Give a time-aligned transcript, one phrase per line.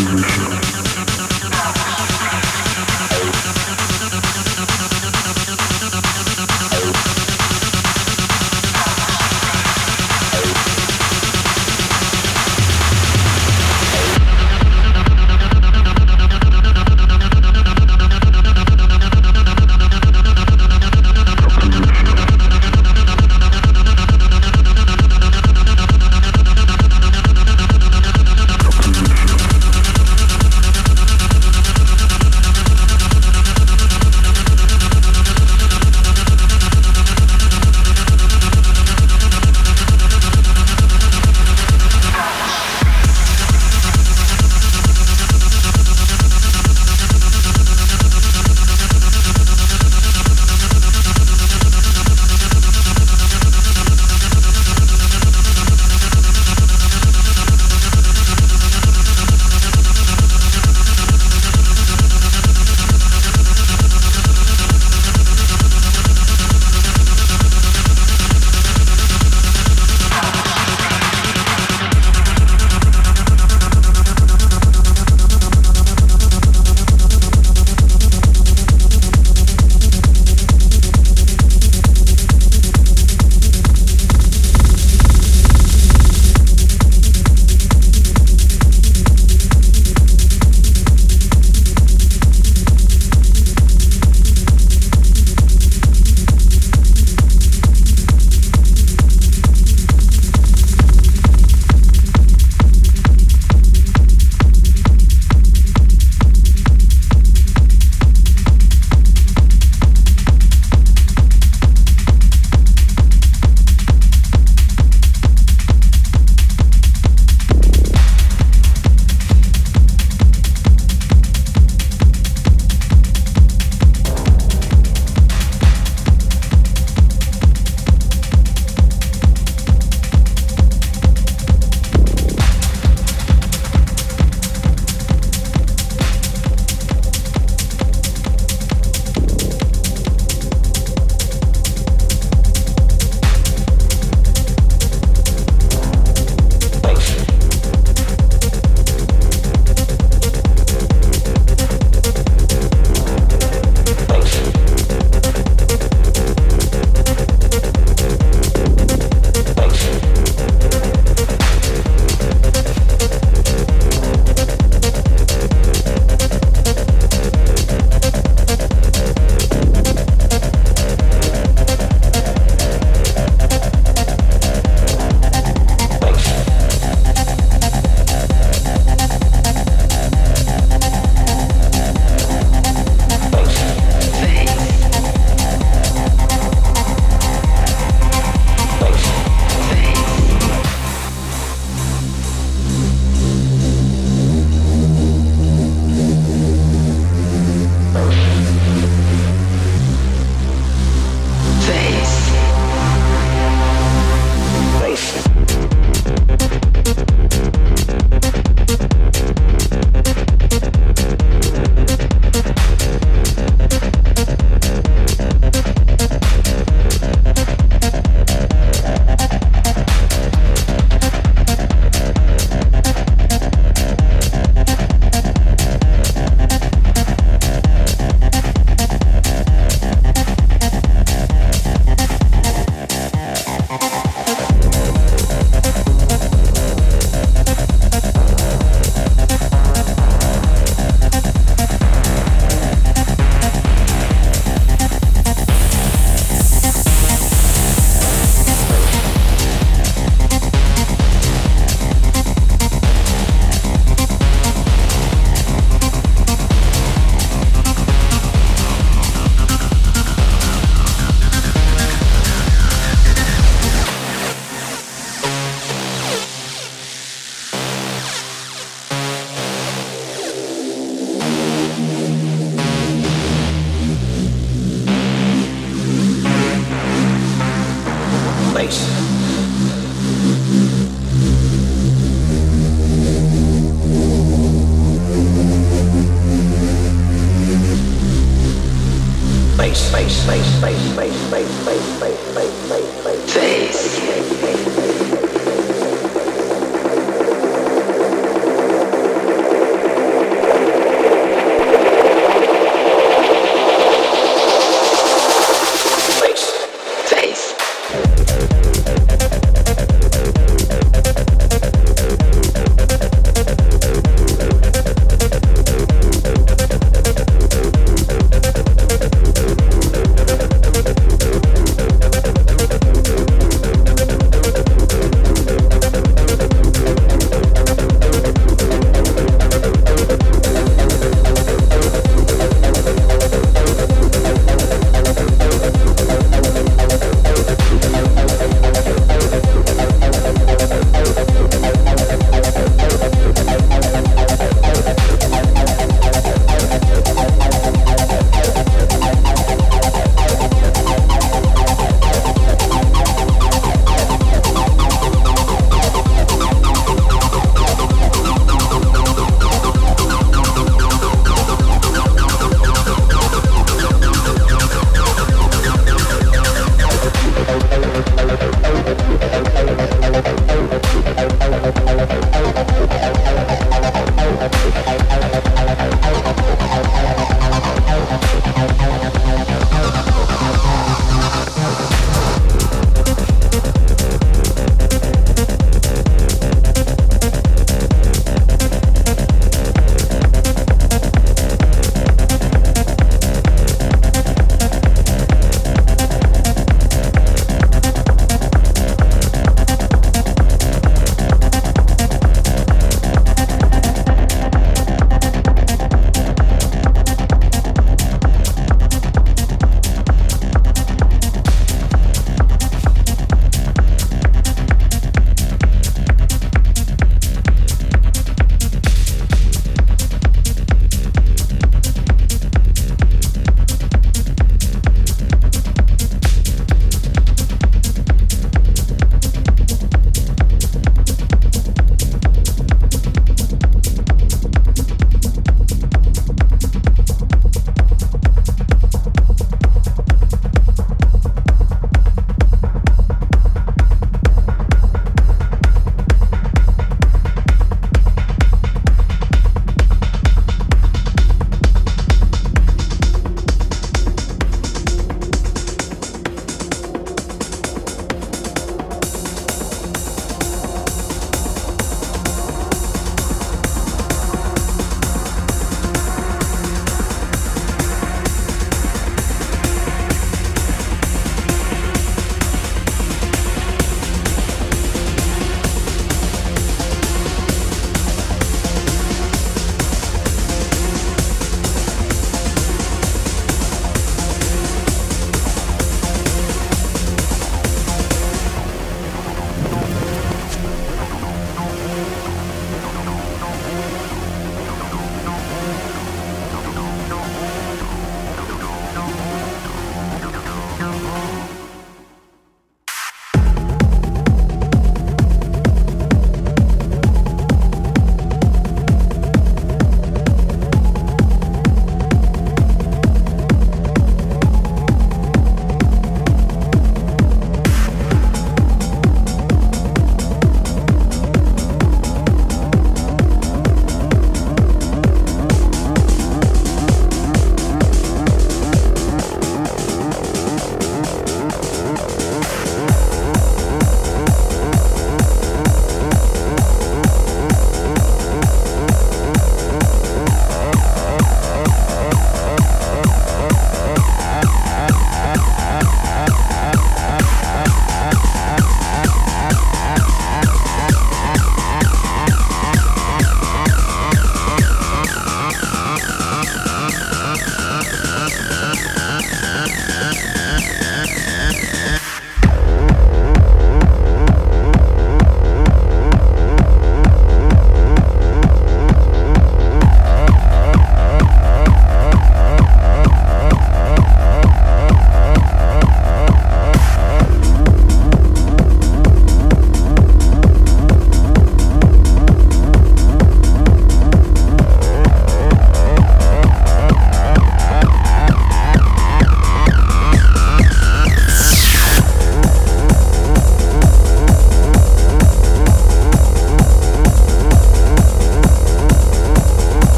[0.00, 0.59] Revolution.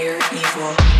[0.00, 0.99] higher evil.